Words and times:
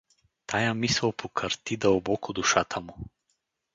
Тая 0.45 0.73
мисъл 0.73 1.11
покърти 1.11 1.77
дълбоко 1.77 2.33
душата 2.33 2.79
му. 2.81 2.97